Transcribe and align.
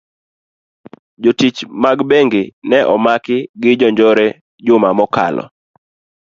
jotich 1.23 1.59
mag 1.83 1.97
bengi 2.09 2.43
no 2.49 2.53
ne 2.69 2.79
omaki 2.95 3.37
gi 3.61 3.71
jonjore 3.79 4.27
juma 4.65 4.89
mokalo. 4.97 5.43